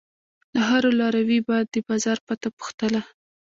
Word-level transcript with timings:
له 0.53 0.61
هر 0.69 0.83
لاروي 0.99 1.39
به 1.47 1.55
د 1.73 1.75
بازار 1.87 2.17
پته 2.27 2.49
پوښتله. 2.57 3.01